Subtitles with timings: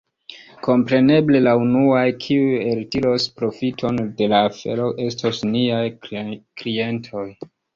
[0.67, 7.29] Kompreneble la unuaj, kiuj eltiros profiton de la afero, estos niaj klientoj.